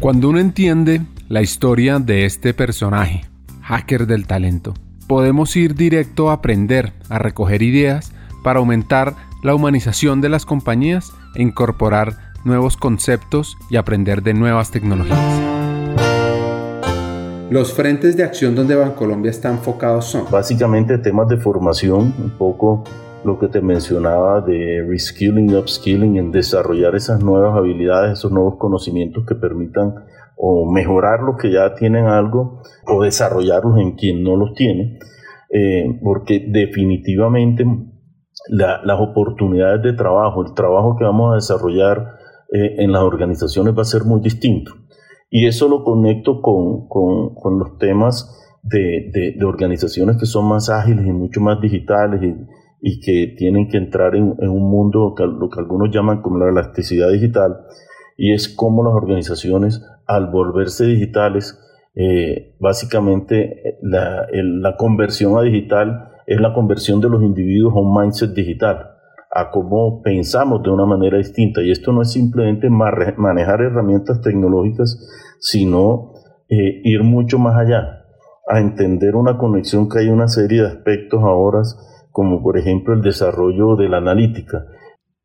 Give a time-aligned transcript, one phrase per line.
[0.00, 3.24] Cuando uno entiende la historia de este personaje,
[3.62, 4.74] hacker del talento,
[5.08, 8.12] podemos ir directo a aprender, a recoger ideas
[8.44, 14.70] para aumentar la humanización de las compañías e incorporar nuevos conceptos y aprender de nuevas
[14.70, 15.18] tecnologías.
[17.48, 22.84] Los frentes de acción donde Bancolombia está enfocado son básicamente temas de formación, un poco
[23.24, 29.24] lo que te mencionaba de reskilling, upskilling, en desarrollar esas nuevas habilidades, esos nuevos conocimientos
[29.26, 29.94] que permitan
[30.36, 34.98] o mejorar los que ya tienen algo o desarrollarlos en quien no los tiene,
[35.50, 37.64] eh, porque definitivamente
[38.48, 42.16] las oportunidades de trabajo, el trabajo que vamos a desarrollar
[42.52, 44.72] eh, en las organizaciones va a ser muy distinto.
[45.30, 50.70] Y eso lo conecto con, con, con los temas de, de, organizaciones que son más
[50.70, 52.20] ágiles y mucho más digitales
[52.80, 56.50] y que tienen que entrar en, en un mundo, lo que algunos llaman como la
[56.50, 57.66] elasticidad digital,
[58.16, 61.58] y es cómo las organizaciones, al volverse digitales,
[61.94, 67.98] eh, básicamente la, la conversión a digital es la conversión de los individuos a un
[67.98, 68.90] mindset digital,
[69.30, 71.62] a cómo pensamos de una manera distinta.
[71.62, 74.98] Y esto no es simplemente manejar herramientas tecnológicas,
[75.40, 76.12] sino
[76.48, 78.04] eh, ir mucho más allá,
[78.48, 81.62] a entender una conexión que hay una serie de aspectos ahora,
[82.16, 84.64] como por ejemplo el desarrollo de la analítica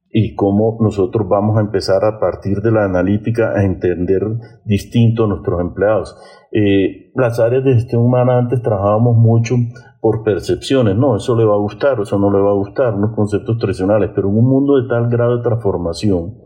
[0.09, 4.21] y cómo nosotros vamos a empezar a partir de la analítica a entender
[4.65, 6.17] distinto a nuestros empleados.
[6.51, 9.55] Eh, las áreas de gestión humana antes trabajábamos mucho
[10.01, 13.15] por percepciones, no, eso le va a gustar, eso no le va a gustar, unos
[13.15, 16.39] conceptos tradicionales, pero en un mundo de tal grado de transformación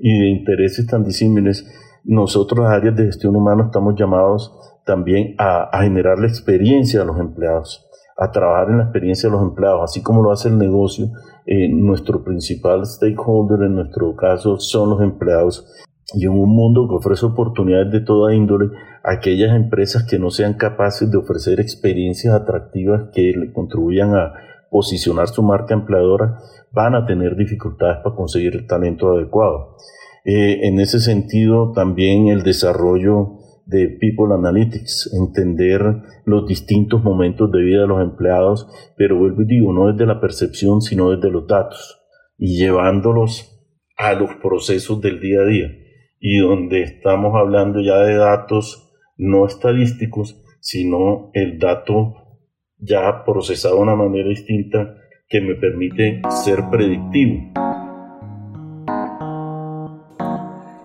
[0.00, 1.64] y de intereses tan disímiles,
[2.02, 4.52] nosotros las áreas de gestión humana estamos llamados
[4.84, 7.86] también a, a generar la experiencia de los empleados
[8.18, 11.08] a trabajar en la experiencia de los empleados, así como lo hace el negocio.
[11.44, 15.66] Eh, nuestro principal stakeholder en nuestro caso son los empleados.
[16.14, 18.70] Y en un mundo que ofrece oportunidades de toda índole,
[19.02, 24.32] aquellas empresas que no sean capaces de ofrecer experiencias atractivas que le contribuyan a
[24.70, 26.38] posicionar su marca empleadora,
[26.72, 29.76] van a tener dificultades para conseguir el talento adecuado.
[30.24, 35.82] Eh, en ese sentido, también el desarrollo de People Analytics, entender
[36.24, 40.20] los distintos momentos de vida de los empleados, pero vuelvo y digo, no desde la
[40.20, 42.00] percepción, sino desde los datos
[42.38, 43.52] y llevándolos
[43.96, 45.68] a los procesos del día a día.
[46.20, 52.14] Y donde estamos hablando ya de datos no estadísticos, sino el dato
[52.78, 54.96] ya procesado de una manera distinta
[55.28, 57.52] que me permite ser predictivo.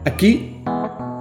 [0.06, 0.51] Aquí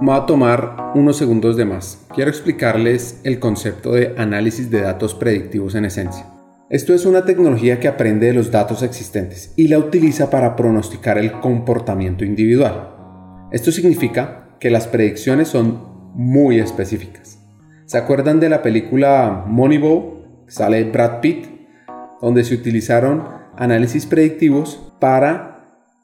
[0.03, 2.07] Voy a tomar unos segundos de más.
[2.15, 6.25] Quiero explicarles el concepto de análisis de datos predictivos en esencia.
[6.71, 11.19] Esto es una tecnología que aprende de los datos existentes y la utiliza para pronosticar
[11.19, 12.95] el comportamiento individual.
[13.51, 15.83] Esto significa que las predicciones son
[16.15, 17.37] muy específicas.
[17.85, 20.45] ¿Se acuerdan de la película Moneyball?
[20.47, 21.45] Sale Brad Pitt,
[22.19, 23.23] donde se utilizaron
[23.55, 25.50] análisis predictivos para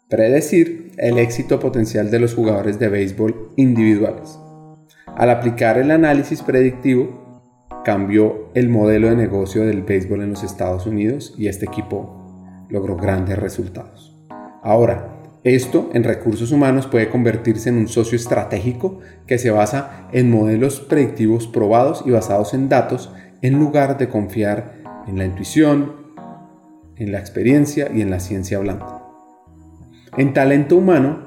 [0.10, 4.40] predecir el éxito potencial de los jugadores de béisbol individuales.
[5.06, 7.42] Al aplicar el análisis predictivo,
[7.84, 12.96] cambió el modelo de negocio del béisbol en los Estados Unidos y este equipo logró
[12.96, 14.16] grandes resultados.
[14.64, 15.14] Ahora,
[15.44, 20.82] esto en recursos humanos puede convertirse en un socio estratégico que se basa en modelos
[20.82, 24.74] predictivos probados y basados en datos en lugar de confiar
[25.08, 25.94] en la intuición,
[26.98, 28.97] en la experiencia y en la ciencia hablando.
[30.18, 31.20] En talento humano,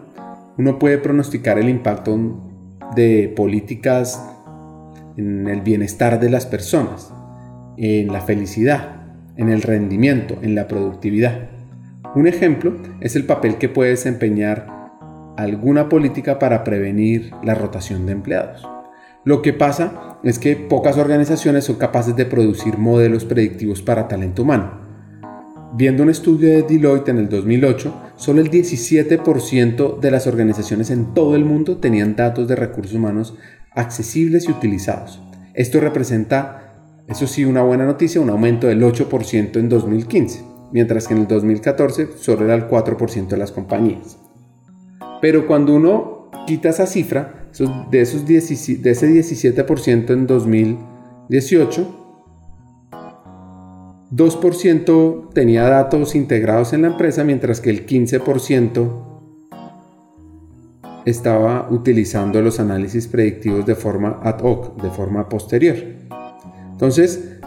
[0.58, 2.18] uno puede pronosticar el impacto
[2.96, 4.20] de políticas
[5.16, 7.12] en el bienestar de las personas,
[7.76, 8.96] en la felicidad,
[9.36, 11.50] en el rendimiento, en la productividad.
[12.16, 14.66] Un ejemplo es el papel que puede desempeñar
[15.36, 18.66] alguna política para prevenir la rotación de empleados.
[19.24, 24.42] Lo que pasa es que pocas organizaciones son capaces de producir modelos predictivos para talento
[24.42, 24.80] humano.
[25.74, 31.14] Viendo un estudio de Deloitte en el 2008, solo el 17% de las organizaciones en
[31.14, 33.34] todo el mundo tenían datos de recursos humanos
[33.74, 35.22] accesibles y utilizados.
[35.54, 36.74] Esto representa,
[37.08, 41.28] eso sí, una buena noticia, un aumento del 8% en 2015, mientras que en el
[41.28, 44.18] 2014 solo era el 4% de las compañías.
[45.22, 47.48] Pero cuando uno quita esa cifra,
[47.90, 51.99] de, esos de ese 17% en 2018,
[54.12, 58.90] 2% tenía datos integrados en la empresa, mientras que el 15%
[61.06, 65.76] estaba utilizando los análisis predictivos de forma ad hoc, de forma posterior.
[66.72, 67.38] Entonces,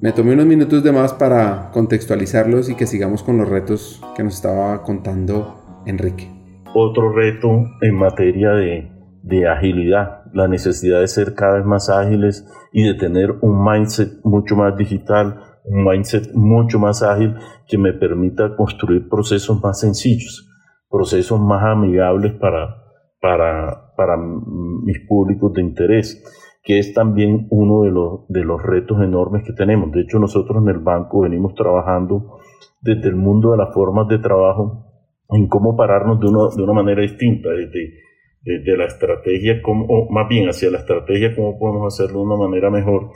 [0.00, 4.22] me tomé unos minutos de más para contextualizarlos y que sigamos con los retos que
[4.22, 6.28] nos estaba contando Enrique.
[6.74, 7.48] Otro reto
[7.80, 8.92] en materia de
[9.22, 14.22] de agilidad, la necesidad de ser cada vez más ágiles y de tener un mindset
[14.24, 17.34] mucho más digital, un mindset mucho más ágil
[17.66, 20.48] que me permita construir procesos más sencillos,
[20.90, 22.82] procesos más amigables para,
[23.20, 26.22] para, para mis públicos de interés,
[26.62, 29.90] que es también uno de los, de los retos enormes que tenemos.
[29.92, 32.38] De hecho, nosotros en el banco venimos trabajando
[32.80, 34.86] desde el mundo de las formas de trabajo
[35.28, 37.94] en cómo pararnos de, de una manera distinta, desde,
[38.42, 42.36] desde la estrategia, cómo, o más bien hacia la estrategia, cómo podemos hacerlo de una
[42.36, 43.10] manera mejor.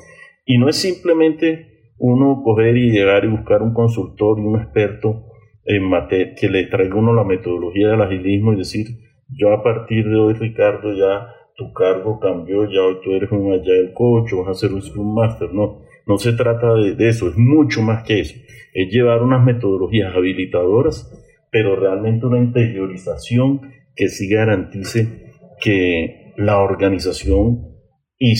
[0.44, 5.24] Y no es simplemente uno coger y llegar y buscar un consultor y un experto
[5.64, 8.86] en materia, que le traiga uno la metodología del agilismo y decir,
[9.28, 13.52] yo a partir de hoy, Ricardo, ya tu cargo cambió, ya hoy tú eres un
[13.52, 15.52] Agile Coach vas a ser un Scrum Master.
[15.52, 18.34] No, no se trata de, de eso, es mucho más que eso.
[18.72, 21.10] Es llevar unas metodologías habilitadoras
[21.56, 23.62] pero realmente una interiorización
[23.96, 27.76] que sí garantice que la organización
[28.18, 28.34] eh,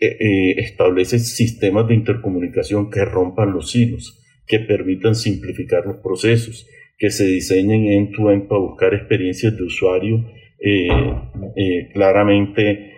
[0.00, 6.66] eh, establece sistemas de intercomunicación que rompan los hilos, que permitan simplificar los procesos,
[6.98, 10.24] que se diseñen en to end para buscar experiencias de usuario
[10.58, 12.92] eh, claramente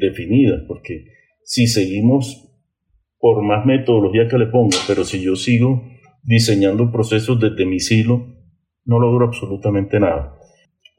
[0.00, 1.06] definidas, porque
[1.42, 2.48] si seguimos
[3.18, 5.82] por más metodología que le ponga, pero si yo sigo
[6.22, 8.36] diseñando procesos desde mi silo,
[8.84, 10.37] no logro absolutamente nada.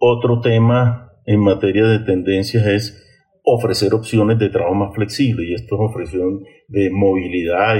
[0.01, 3.05] Otro tema en materia de tendencias es
[3.43, 6.21] ofrecer opciones de trabajo más flexible y esto es ofrecer
[6.69, 7.75] de movilidad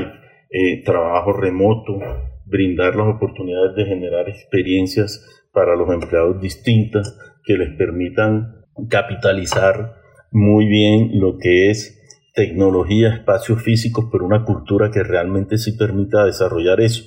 [0.49, 1.97] eh, trabajo remoto,
[2.45, 9.95] brindar las oportunidades de generar experiencias para los empleados distintas que les permitan capitalizar
[10.31, 12.01] muy bien lo que es
[12.35, 17.05] tecnología, espacios físicos, pero una cultura que realmente sí permita desarrollar eso.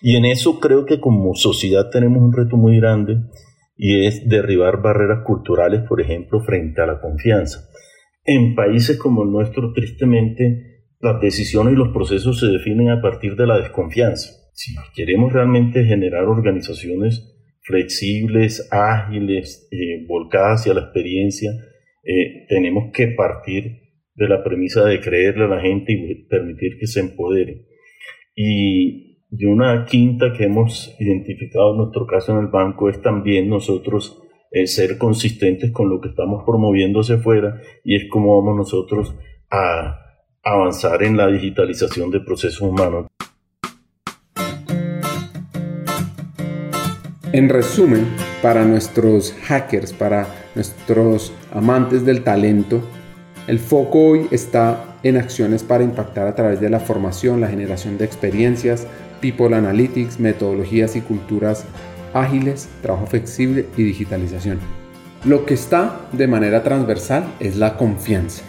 [0.00, 3.16] Y en eso creo que como sociedad tenemos un reto muy grande
[3.76, 7.68] y es derribar barreras culturales, por ejemplo, frente a la confianza.
[8.24, 13.34] En países como el nuestro, tristemente, las decisiones y los procesos se definen a partir
[13.34, 14.30] de la desconfianza.
[14.52, 17.28] Si queremos realmente generar organizaciones
[17.62, 21.50] flexibles, ágiles, eh, volcadas hacia la experiencia,
[22.04, 23.82] eh, tenemos que partir
[24.14, 27.66] de la premisa de creerle a la gente y permitir que se empodere.
[28.34, 33.48] Y y una quinta que hemos identificado en nuestro caso en el banco es también
[33.48, 34.20] nosotros
[34.50, 39.14] eh, ser consistentes con lo que estamos promoviendo hacia afuera y es como vamos nosotros
[39.50, 39.98] a
[40.44, 43.06] avanzar en la digitalización de procesos humanos.
[47.32, 48.06] En resumen,
[48.42, 52.82] para nuestros hackers, para nuestros amantes del talento,
[53.46, 57.96] el foco hoy está en acciones para impactar a través de la formación, la generación
[57.96, 58.86] de experiencias,
[59.22, 61.64] People Analytics, metodologías y culturas
[62.12, 64.58] ágiles, trabajo flexible y digitalización.
[65.24, 68.42] Lo que está de manera transversal es la confianza.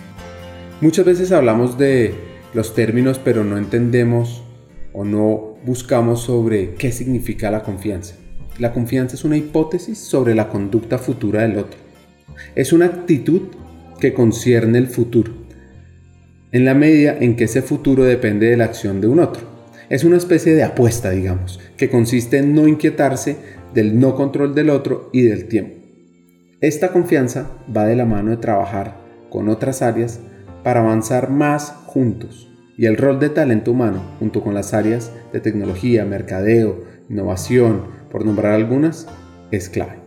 [0.81, 2.13] Muchas veces hablamos de
[2.53, 4.43] los términos pero no entendemos
[4.91, 8.15] o no buscamos sobre qué significa la confianza.
[8.59, 11.79] La confianza es una hipótesis sobre la conducta futura del otro.
[12.55, 13.41] Es una actitud
[13.99, 15.31] que concierne el futuro,
[16.51, 19.52] en la medida en que ese futuro depende de la acción de un otro.
[19.89, 23.37] Es una especie de apuesta, digamos, que consiste en no inquietarse
[23.73, 25.75] del no control del otro y del tiempo.
[26.61, 28.97] Esta confianza va de la mano de trabajar
[29.29, 30.21] con otras áreas
[30.63, 32.49] para avanzar más juntos.
[32.77, 38.25] Y el rol de talento humano, junto con las áreas de tecnología, mercadeo, innovación, por
[38.25, 39.07] nombrar algunas,
[39.51, 39.99] es clave.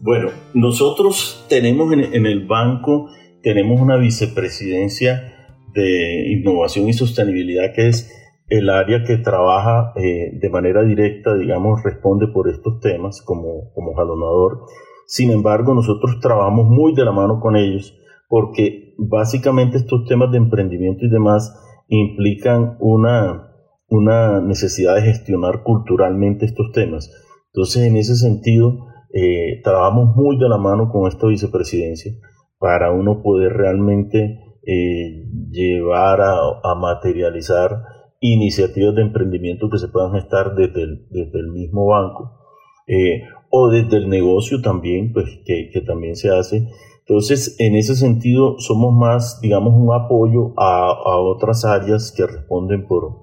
[0.00, 3.10] Bueno, nosotros tenemos en, el banco,
[3.42, 5.34] tenemos una vicepresidencia
[5.74, 8.10] de innovación y sostenibilidad que es
[8.50, 13.94] el área que trabaja eh, de manera directa, digamos, responde por estos temas como, como
[13.94, 14.66] jalonador.
[15.06, 17.96] Sin embargo, nosotros trabajamos muy de la mano con ellos
[18.28, 21.52] porque básicamente estos temas de emprendimiento y demás
[21.88, 23.52] implican una,
[23.88, 27.10] una necesidad de gestionar culturalmente estos temas.
[27.52, 32.12] Entonces, en ese sentido, eh, trabajamos muy de la mano con esta vicepresidencia
[32.58, 37.82] para uno poder realmente eh, llevar a, a materializar
[38.20, 42.38] iniciativas de emprendimiento que se puedan gestar desde el, desde el mismo banco
[42.86, 46.68] eh, o desde el negocio también, pues que, que, también se hace.
[47.00, 52.86] Entonces, en ese sentido, somos más, digamos, un apoyo a, a otras áreas que responden
[52.86, 53.16] por,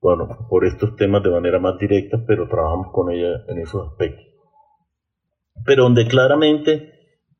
[0.00, 4.24] bueno, por estos temas de manera más directa, pero trabajamos con ellas en esos aspectos.
[5.64, 6.92] Pero donde claramente,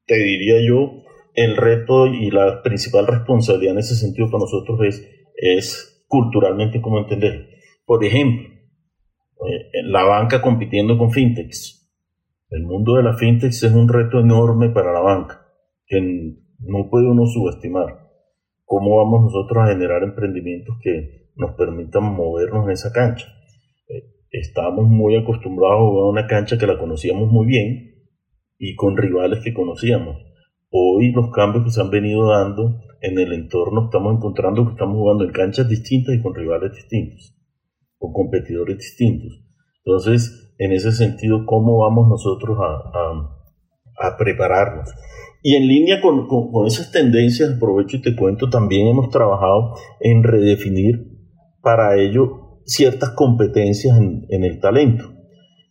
[0.07, 5.09] te diría yo, el reto y la principal responsabilidad en ese sentido para nosotros es,
[5.37, 7.51] es culturalmente como entender.
[7.87, 8.49] Por ejemplo,
[9.47, 11.89] eh, la banca compitiendo con fintechs.
[12.51, 15.47] El mundo de la fintechs es un reto enorme para la banca,
[15.87, 16.01] que
[16.59, 18.09] no puede uno subestimar
[18.69, 23.27] cómo vamos nosotros a generar emprendimientos que nos permitan movernos en esa cancha.
[23.89, 27.95] Eh, estamos muy acostumbrados a jugar una cancha que la conocíamos muy bien
[28.59, 30.28] y con rivales que conocíamos.
[30.71, 34.97] Hoy los cambios que se han venido dando en el entorno estamos encontrando que estamos
[34.97, 37.35] jugando en canchas distintas y con rivales distintos,
[37.97, 39.43] con competidores distintos.
[39.85, 44.91] Entonces, en ese sentido, ¿cómo vamos nosotros a, a, prepararnos?
[45.43, 50.23] Y en línea con, con, esas tendencias, aprovecho y te cuento, también hemos trabajado en
[50.23, 51.17] redefinir
[51.63, 55.05] para ello ciertas competencias en, en el talento,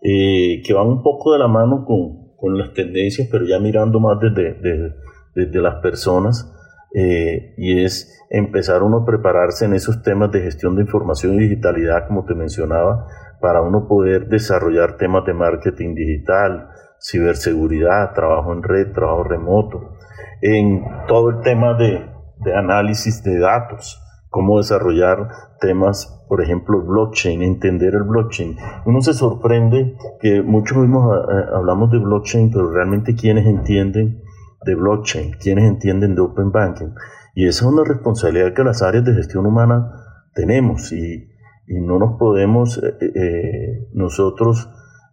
[0.01, 4.00] eh, que van un poco de la mano con, con, las tendencias, pero ya mirando
[4.00, 4.96] más desde, desde,
[5.36, 6.53] desde las personas
[6.94, 11.39] eh, y es empezar uno a prepararse en esos temas de gestión de información y
[11.39, 13.08] digitalidad, como te mencionaba,
[13.41, 19.98] para uno poder desarrollar temas de marketing digital, ciberseguridad, trabajo en red, trabajo remoto,
[20.41, 25.29] en todo el tema de, de análisis de datos, cómo desarrollar
[25.60, 28.57] temas, por ejemplo, blockchain, entender el blockchain.
[28.86, 34.22] Uno se sorprende que muchos mismos eh, hablamos de blockchain, pero realmente quienes entienden
[34.65, 36.93] de blockchain, quienes entienden de open banking.
[37.36, 39.91] Y esa es una responsabilidad que las áreas de gestión humana
[40.34, 41.29] tenemos y,
[41.69, 44.69] no nos podemos eh, eh, nosotros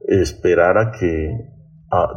[0.06, 1.50] esperar a que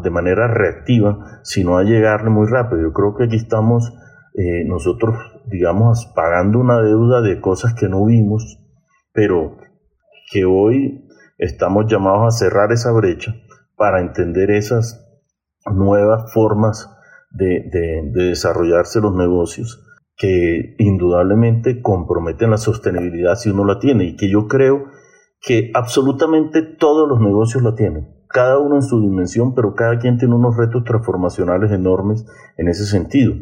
[0.04, 2.82] de manera reactiva, sino a llegarle muy rápido.
[2.82, 3.94] Yo creo que aquí estamos
[4.38, 5.16] eh, nosotros,
[5.48, 8.60] digamos, pagando una deuda de cosas que no vimos,
[9.12, 9.58] pero
[10.32, 11.08] que hoy
[11.40, 13.34] estamos llamados a cerrar esa brecha
[13.76, 15.04] para entender esas
[15.66, 16.88] nuevas formas
[17.32, 19.84] de, desarrollarse los negocios
[20.16, 24.86] que indudablemente comprometen la sostenibilidad si uno la tiene y que yo creo
[25.42, 30.20] que absolutamente todos los negocios la tienen, cada uno en su dimensión, pero cada quien
[30.20, 32.24] tiene unos retos transformacionales enormes
[32.58, 33.34] en ese sentido.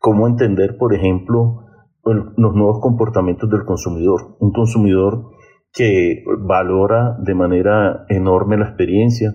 [0.00, 1.64] ¿Cómo entender, por ejemplo,
[2.04, 4.36] los nuevos comportamientos del consumidor?
[4.38, 5.30] Un consumidor
[5.72, 9.34] que valora de manera enorme la experiencia,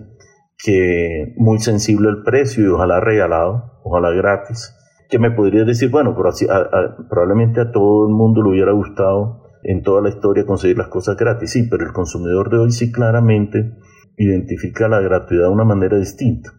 [0.56, 4.74] que muy sensible al precio y ojalá regalado, ojalá gratis,
[5.10, 6.30] que me podría decir, bueno, pero
[7.10, 11.16] probablemente a todo el mundo le hubiera gustado en toda la historia conseguir las cosas
[11.16, 13.76] gratis, sí, pero el consumidor de hoy sí claramente
[14.16, 16.50] identifica la gratuidad de una manera distinta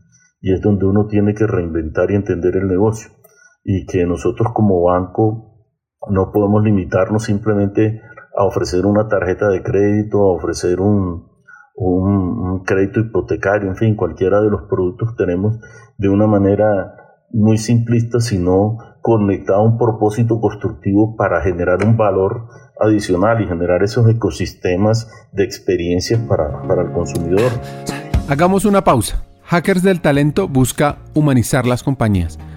[0.41, 3.14] y es donde uno tiene que reinventar y entender el negocio
[3.65, 5.65] y que nosotros como banco
[6.07, 8.00] no podemos limitarnos simplemente
[8.38, 11.27] a ofrecer una tarjeta de crédito, a ofrecer un,
[11.75, 15.57] un, crédito hipotecario, en fin, cualquiera de los productos tenemos
[15.98, 16.93] de una manera
[17.31, 22.48] muy simplista, sino conectado a un propósito constructivo para generar un valor
[22.79, 27.51] adicional y generar esos ecosistemas de experiencias para, para el consumidor.
[28.29, 29.24] Hagamos una pausa.
[29.43, 32.39] Hackers del Talento busca humanizar las compañías,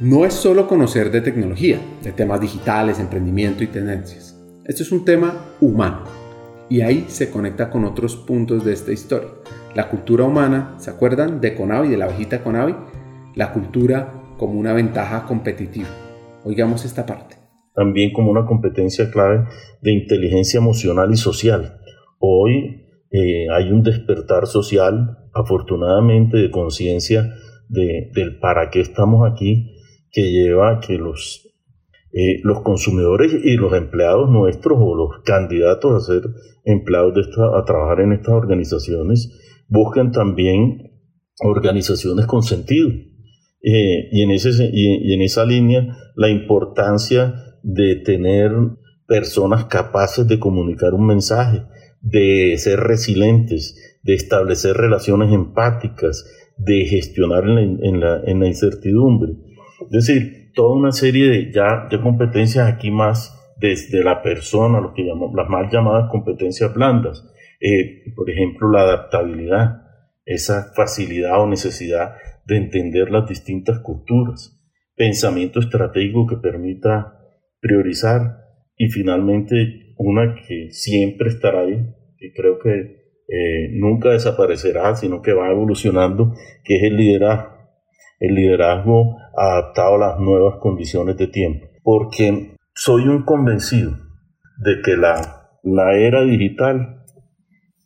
[0.00, 4.30] No es solo conocer de tecnología, de temas digitales, emprendimiento y tendencias
[4.70, 6.04] esto es un tema humano
[6.68, 9.30] y ahí se conecta con otros puntos de esta historia.
[9.74, 12.76] La cultura humana, ¿se acuerdan de Conavi, de la abejita Conavi?
[13.34, 15.88] La cultura como una ventaja competitiva.
[16.44, 17.34] Oigamos esta parte.
[17.74, 19.44] También como una competencia clave
[19.82, 21.80] de inteligencia emocional y social.
[22.20, 27.34] Hoy eh, hay un despertar social, afortunadamente, de conciencia
[27.68, 29.79] de, del para qué estamos aquí,
[30.12, 31.50] que lleva a que los
[32.12, 36.22] eh, los consumidores y los empleados nuestros o los candidatos a ser
[36.64, 39.30] empleados de esta, a trabajar en estas organizaciones
[39.68, 40.90] buscan también
[41.38, 42.90] organizaciones con sentido.
[43.62, 48.50] Eh, y, en ese, y, en esa línea la importancia de tener
[49.06, 51.62] personas capaces de comunicar un mensaje,
[52.00, 56.24] de ser resilientes, de establecer relaciones empáticas,
[56.56, 59.34] de gestionar en la, en la incertidumbre.
[59.80, 64.94] Es decir, toda una serie de ya, de competencias aquí más desde la persona, lo
[64.94, 67.24] que llamamos las más llamadas competencias blandas.
[67.60, 69.82] Eh, por ejemplo, la adaptabilidad,
[70.24, 72.14] esa facilidad o necesidad
[72.46, 74.58] de entender las distintas culturas,
[74.96, 77.18] pensamiento estratégico que permita
[77.60, 78.38] priorizar
[78.76, 85.34] y finalmente una que siempre estará ahí, que creo que eh, nunca desaparecerá, sino que
[85.34, 86.32] va evolucionando,
[86.64, 87.60] que es el liderazgo
[88.20, 93.92] el liderazgo adaptado a las nuevas condiciones de tiempo, porque soy un convencido
[94.58, 97.04] de que la, la era digital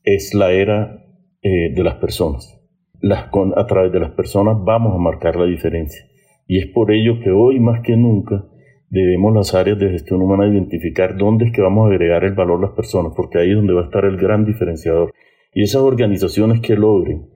[0.03, 1.05] es la era
[1.43, 2.61] eh, de las personas.
[3.01, 6.05] Las, a través de las personas vamos a marcar la diferencia.
[6.47, 8.45] Y es por ello que hoy más que nunca
[8.91, 12.59] debemos las áreas de gestión humana identificar dónde es que vamos a agregar el valor
[12.59, 15.13] a las personas, porque ahí es donde va a estar el gran diferenciador.
[15.53, 17.29] Y esas organizaciones que logren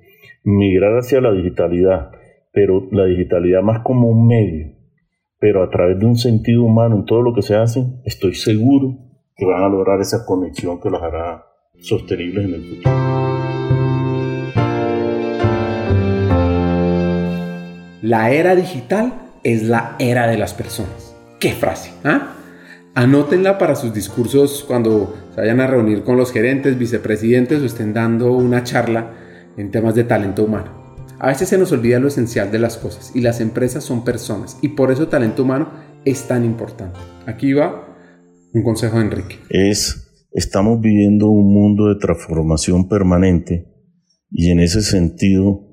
[0.45, 2.13] migrar hacia la digitalidad,
[2.59, 4.75] pero la digitalidad más como un medio,
[5.38, 8.99] pero a través de un sentido humano en todo lo que se hace, estoy seguro
[9.37, 11.45] que van a lograr esa conexión que las hará
[11.79, 12.91] sostenibles en el futuro.
[18.03, 19.12] La era digital
[19.45, 21.17] es la era de las personas.
[21.38, 21.93] ¡Qué frase!
[22.03, 22.35] ¿ah?
[22.97, 27.95] Anótenla para sus discursos cuando se vayan a reunir con los gerentes, vicepresidentes o estén
[27.95, 29.12] dando una charla
[29.57, 30.88] en temas de talento humano.
[31.21, 34.57] A veces se nos olvida lo esencial de las cosas y las empresas son personas
[34.63, 35.69] y por eso talento humano
[36.05, 36.99] es tan importante.
[37.27, 37.97] Aquí va
[38.55, 39.37] un consejo de Enrique.
[39.51, 43.67] Es, estamos viviendo un mundo de transformación permanente
[44.31, 45.67] y en ese sentido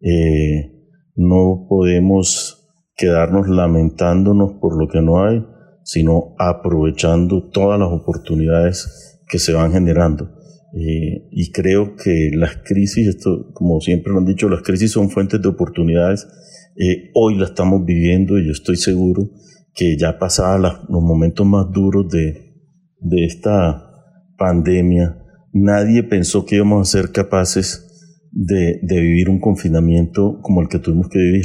[0.00, 0.72] eh,
[1.16, 5.44] no podemos quedarnos lamentándonos por lo que no hay,
[5.82, 10.30] sino aprovechando todas las oportunidades que se van generando.
[10.74, 15.10] Eh, y creo que las crisis, esto, como siempre lo han dicho, las crisis son
[15.10, 16.26] fuentes de oportunidades.
[16.76, 19.30] Eh, hoy la estamos viviendo y yo estoy seguro
[19.74, 22.54] que ya pasados los momentos más duros de,
[22.98, 23.88] de esta
[24.38, 25.18] pandemia,
[25.52, 30.78] nadie pensó que íbamos a ser capaces de, de, vivir un confinamiento como el que
[30.78, 31.44] tuvimos que vivir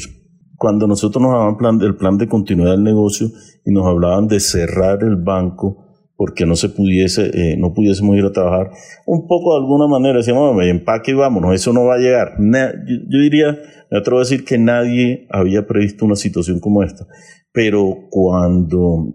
[0.57, 3.29] cuando nosotros nos hablaban plan, plan de continuidad del negocio
[3.63, 5.87] y nos hablaban de cerrar el banco
[6.17, 8.71] porque no se pudiese, eh, no pudiésemos ir a trabajar,
[9.05, 12.34] un poco de alguna manera decíamos, empaque y vámonos, eso no va a llegar.
[12.39, 13.58] yo, diría,
[13.91, 17.06] me atrevo a decir que nadie había previsto una situación como esta,
[17.53, 19.13] pero cuando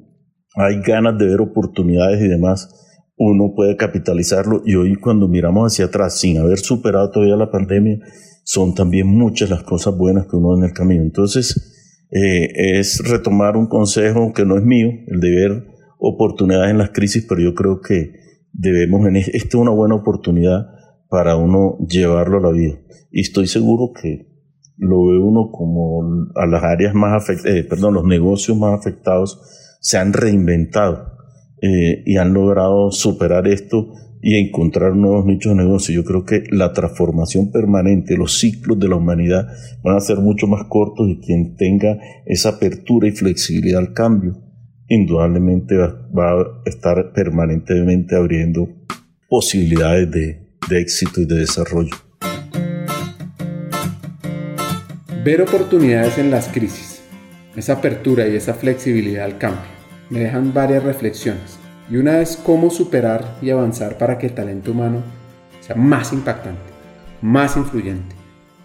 [0.54, 2.68] hay ganas de ver oportunidades y demás,
[3.16, 7.98] uno puede capitalizarlo y hoy cuando miramos hacia atrás sin haber superado todavía la pandemia,
[8.44, 11.02] son también muchas las cosas buenas que uno ve en el camino.
[11.02, 15.71] Entonces, eh, es retomar un consejo que no es mío, el de ver
[16.02, 18.12] oportunidades en las crisis, pero yo creo que
[18.52, 20.66] debemos, en esta es una buena oportunidad
[21.08, 22.74] para uno llevarlo a la vida.
[23.10, 24.26] Y estoy seguro que
[24.76, 26.02] lo ve uno como
[26.34, 29.40] a las áreas más afectadas, eh, perdón, los negocios más afectados
[29.80, 31.12] se han reinventado
[31.60, 35.94] eh, y han logrado superar esto y encontrar nuevos nichos de negocio.
[35.94, 39.48] Yo creo que la transformación permanente, los ciclos de la humanidad
[39.84, 44.51] van a ser mucho más cortos y quien tenga esa apertura y flexibilidad al cambio,
[44.94, 48.68] indudablemente va, a estar permanentemente abriendo
[49.28, 51.96] posibilidades de, de éxito y de desarrollo.
[55.24, 57.02] Ver oportunidades en las crisis,
[57.56, 59.70] esa apertura y esa flexibilidad al cambio,
[60.10, 61.58] me dejan varias reflexiones.
[61.90, 65.02] Y una es cómo superar y avanzar para que el talento humano
[65.60, 66.60] sea más impactante,
[67.22, 68.14] más influyente,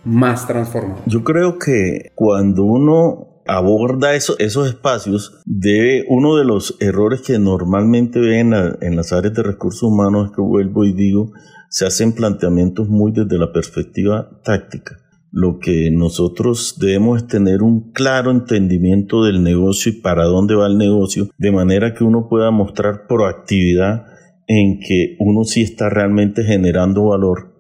[0.04, 1.02] más transformado.
[1.06, 8.20] Yo creo que cuando uno aborda esos espacios, debe, uno de los errores que normalmente
[8.20, 11.32] ven en las áreas de recursos humanos es que vuelvo y digo,
[11.70, 14.98] se hacen planteamientos muy desde la perspectiva táctica
[15.32, 20.68] lo que nosotros debemos es tener un claro entendimiento del negocio y para dónde va
[20.68, 24.06] el negocio, de manera que uno pueda mostrar proactividad
[24.48, 27.54] en que uno sí está realmente generando valor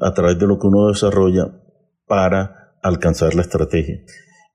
[0.00, 1.60] a través de lo que uno desarrolla
[2.06, 4.00] para alcanzar la estrategia.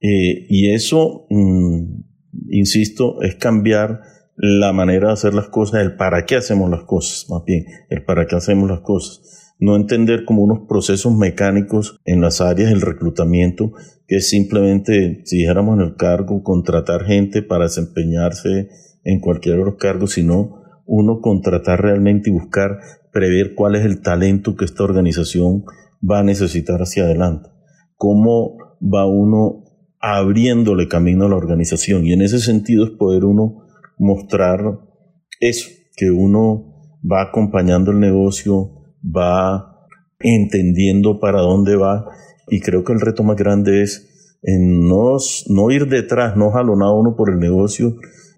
[0.01, 2.01] Eh, y eso, mm,
[2.49, 4.01] insisto, es cambiar
[4.35, 8.03] la manera de hacer las cosas, el para qué hacemos las cosas, más bien, el
[8.05, 12.81] para qué hacemos las cosas no entender como unos procesos mecánicos en las áreas del
[12.81, 13.73] reclutamiento,
[14.07, 18.69] que es simplemente, si dijéramos en el cargo, contratar gente para desempeñarse
[19.03, 22.79] en cualquier de los cargos, sino uno contratar realmente y buscar
[23.11, 25.65] prever cuál es el talento que esta organización
[26.09, 27.49] va a necesitar hacia adelante.
[27.95, 29.65] Cómo va uno
[29.99, 32.05] abriéndole camino a la organización.
[32.05, 33.65] Y en ese sentido es poder uno
[33.97, 34.79] mostrar
[35.39, 38.71] eso, que uno va acompañando el negocio,
[39.03, 39.87] va
[40.19, 42.05] entendiendo para dónde va
[42.47, 47.15] y creo que el reto más grande es no, no ir detrás, no jalonado uno
[47.15, 47.95] por el negocio,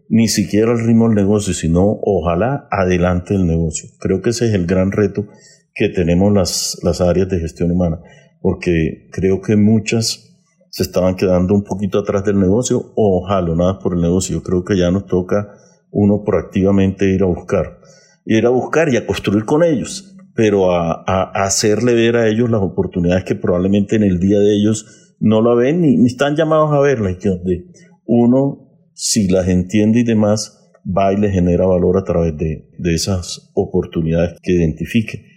[0.10, 3.90] ni siquiera el ritmo del negocio, sino ojalá adelante el negocio.
[4.00, 5.28] Creo que ese es el gran reto
[5.74, 8.02] que tenemos las, las áreas de gestión humana,
[8.42, 10.31] porque creo que muchas
[10.72, 14.42] se estaban quedando un poquito atrás del negocio o jalonadas por el negocio.
[14.42, 15.54] Creo que ya nos toca
[15.92, 17.80] uno proactivamente ir a buscar,
[18.26, 21.04] ir a buscar y a construir con ellos pero a,
[21.46, 25.54] hacerle ver a ellos las oportunidades que probablemente en el día de ellos no la
[25.54, 27.12] ven ni, están llamados a verla.
[27.12, 27.66] Y donde
[28.06, 32.94] uno, si las entiende y demás, va y le genera valor a través de, de
[32.94, 35.31] esas oportunidades que identifique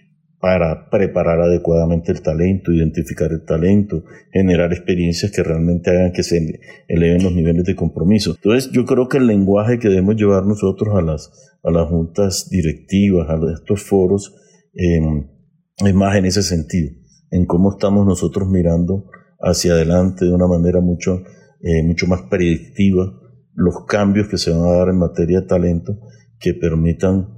[0.45, 6.61] para preparar adecuadamente el talento, identificar el talento, generar experiencias que realmente hagan que se
[6.87, 8.35] eleven los niveles de compromiso.
[8.37, 12.51] Entonces yo creo que el lenguaje que debemos llevar nosotros a las, a las juntas
[12.51, 14.35] directivas, a estos foros,
[14.75, 15.31] em,
[15.79, 16.91] es más en ese sentido,
[17.31, 19.07] en cómo estamos nosotros mirando
[19.41, 21.23] hacia adelante de una manera mucho,
[21.63, 23.19] eh, mucho más predictiva
[23.55, 25.99] los cambios que se van a dar en materia de talento
[26.39, 27.31] que permitan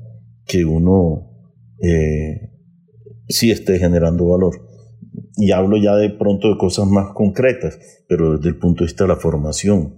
[0.45, 2.56] que uno eh,
[3.29, 4.55] sí esté generando valor.
[5.37, 9.05] Y hablo ya de pronto de cosas más concretas, pero desde el punto de vista
[9.05, 9.97] de la formación,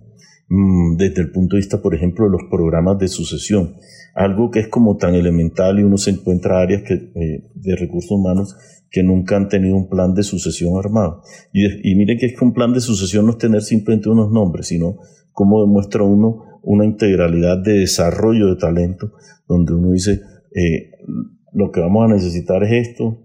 [0.49, 3.77] mm, desde el punto de vista, por ejemplo, de los programas de sucesión,
[4.15, 8.11] algo que es como tan elemental y uno se encuentra áreas que, eh, de recursos
[8.11, 8.57] humanos
[8.91, 11.23] que nunca han tenido un plan de sucesión armado.
[11.53, 14.69] Y, miren que es que un plan de sucesión no es tener simplemente unos nombres,
[14.69, 14.99] sino
[15.33, 19.13] cómo demuestra uno una integralidad de desarrollo de talento,
[19.47, 20.21] donde uno dice,
[20.55, 20.91] eh,
[21.53, 23.25] lo que vamos a necesitar es esto,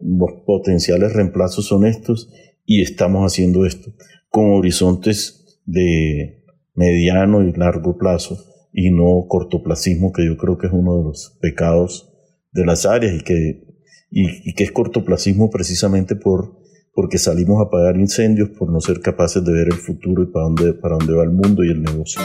[0.00, 2.30] los potenciales reemplazos son estos
[2.64, 3.92] y estamos haciendo esto
[4.28, 6.42] con horizontes de
[6.74, 8.38] mediano y largo plazo
[8.72, 12.10] y no cortoplacismo, que yo creo que es uno de los pecados
[12.52, 13.62] de las áreas y que,
[14.10, 16.58] y, que es cortoplacismo precisamente por,
[16.94, 20.46] porque salimos a apagar incendios por no ser capaces de ver el futuro y para
[20.46, 22.22] dónde, para dónde va el mundo y el negocio.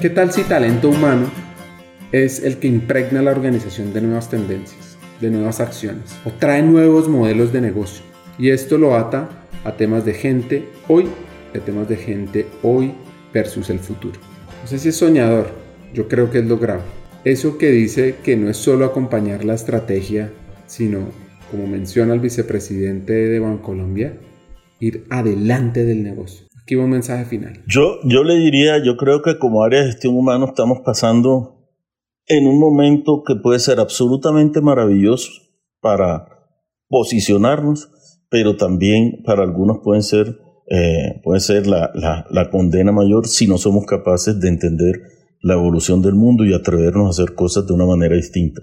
[0.00, 1.45] ¿Qué tal si talento humano
[2.12, 7.08] es el que impregna la organización de nuevas tendencias, de nuevas acciones o trae nuevos
[7.08, 8.04] modelos de negocio.
[8.38, 9.28] Y esto lo ata
[9.64, 11.08] a temas de gente hoy,
[11.54, 12.92] a temas de gente hoy
[13.32, 14.18] versus el futuro.
[14.62, 15.48] No sé si es soñador,
[15.94, 16.82] yo creo que es lo grave.
[17.24, 20.30] Eso que dice que no es solo acompañar la estrategia,
[20.66, 21.08] sino,
[21.50, 24.16] como menciona el vicepresidente de Bancolombia,
[24.78, 26.46] ir adelante del negocio.
[26.62, 27.62] Aquí un mensaje final.
[27.66, 31.55] Yo, yo le diría, yo creo que como área de gestión humana estamos pasando
[32.28, 35.30] en un momento que puede ser absolutamente maravilloso
[35.80, 36.26] para
[36.88, 37.88] posicionarnos,
[38.28, 41.92] pero también para algunos pueden ser, eh, puede ser la,
[42.28, 45.00] la, condena mayor si no somos capaces de entender
[45.40, 48.62] la evolución del mundo y atrevernos a hacer cosas de una manera distinta.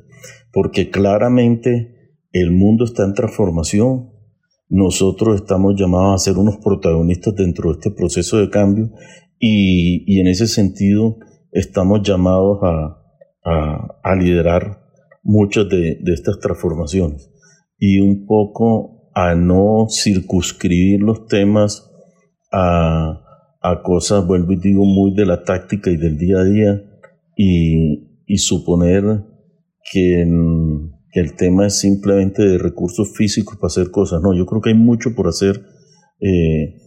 [0.52, 4.12] Porque claramente el mundo está en transformación,
[4.67, 8.91] nosotros estamos llamados a ser unos protagonistas dentro de este proceso de cambio
[9.39, 11.17] y, y en ese sentido
[11.52, 13.03] estamos llamados a,
[13.43, 14.79] a, liderar
[15.23, 17.29] muchas de, estas transformaciones
[17.77, 21.89] y un poco a no circunscribir los temas
[22.51, 23.19] a,
[23.84, 26.84] cosas, vuelvo y digo, muy de la táctica y del día a día
[27.38, 29.03] y, suponer
[29.91, 30.21] que,
[31.15, 34.19] el tema es simplemente de recursos físicos para hacer cosas.
[34.23, 35.62] No, yo creo que hay mucho por hacer
[36.19, 36.83] eh,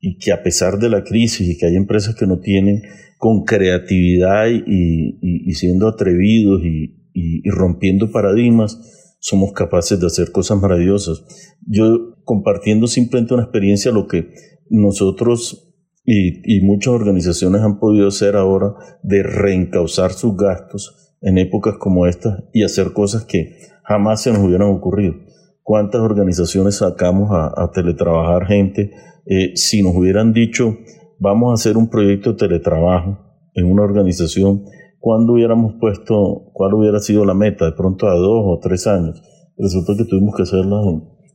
[0.00, 2.82] y que a pesar de la crisis y que hay empresas que no tienen
[3.18, 11.22] con creatividad y, siendo atrevidos y, rompiendo paradigmas, somos capaces de hacer cosas maravillosas.
[11.66, 14.32] Yo compartiendo simplemente una experiencia, lo que
[14.70, 15.70] nosotros
[16.04, 22.44] y, muchas organizaciones han podido hacer ahora de reencauzar sus gastos en épocas como estas
[22.52, 25.14] y hacer cosas que jamás se nos hubieran ocurrido.
[25.62, 28.92] ¿Cuántas organizaciones sacamos a, teletrabajar gente?
[29.32, 30.78] Eh, si nos hubieran dicho,
[31.20, 33.16] vamos a hacer un proyecto de teletrabajo
[33.54, 34.64] en una organización,
[34.98, 37.64] ¿cuándo hubiéramos puesto, cuál hubiera sido la meta?
[37.64, 39.22] De pronto a dos o tres años.
[39.56, 40.82] Resulta que tuvimos que hacerla.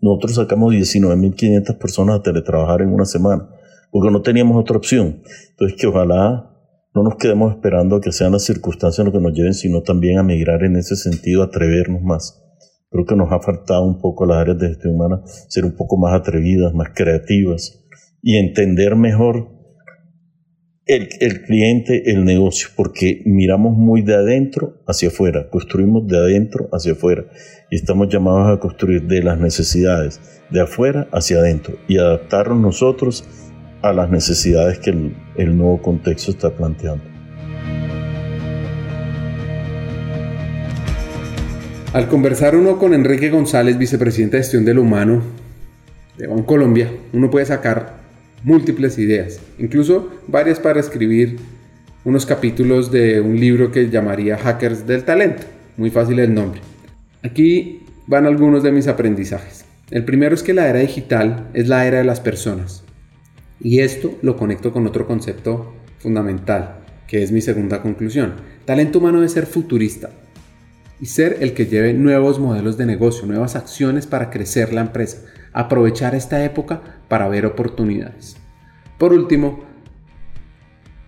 [0.02, 3.48] Nosotros sacamos 19.500 personas a teletrabajar en una semana,
[3.92, 5.22] porque no teníamos otra opción.
[5.52, 6.52] Entonces, que ojalá
[6.94, 10.18] no nos quedemos esperando a que sean las circunstancias lo que nos lleven, sino también
[10.18, 12.42] a migrar en ese sentido, atrevernos más.
[12.90, 15.98] Creo que nos ha faltado un poco las áreas de gestión humana ser un poco
[15.98, 17.85] más atrevidas, más creativas
[18.28, 19.52] y entender mejor
[20.88, 26.68] el, el, cliente, el negocio, porque miramos muy de adentro hacia afuera, construimos de adentro
[26.74, 27.26] hacia afuera
[27.70, 33.26] y estamos llamados a construir de las necesidades de afuera hacia adentro y adaptarnos nosotros
[33.84, 37.04] a las necesidades que el, el nuevo contexto está planteando.
[41.94, 45.22] Al conversar uno con Enrique González, vicepresidente de gestión del humano
[46.18, 48.05] de Colombia, uno puede sacar
[48.46, 51.38] múltiples ideas, incluso varias para escribir
[52.04, 55.44] unos capítulos de un libro que llamaría Hackers del Talento.
[55.78, 56.62] Muy fácil el nombre.
[57.24, 59.66] Aquí van algunos de mis aprendizajes.
[59.90, 62.84] El primero es que la era digital es la era de las personas.
[63.60, 68.36] Y esto lo conecto con otro concepto fundamental, que es mi segunda conclusión.
[68.66, 70.12] Talento humano debe ser futurista
[71.02, 75.24] y ser el que lleve nuevos modelos de negocio, nuevas acciones para crecer la empresa,
[75.56, 78.36] aprovechar esta época para ver oportunidades.
[78.98, 79.64] Por último,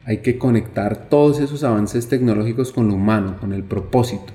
[0.05, 4.31] hay que conectar todos esos avances tecnológicos con lo humano, con el propósito,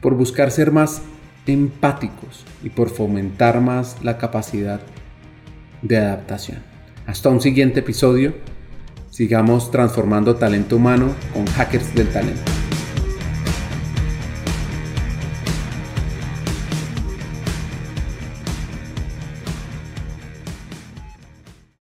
[0.00, 1.00] por buscar ser más
[1.46, 4.80] empáticos y por fomentar más la capacidad
[5.82, 6.58] de adaptación.
[7.06, 8.34] Hasta un siguiente episodio.
[9.10, 12.65] Sigamos transformando talento humano con hackers del talento.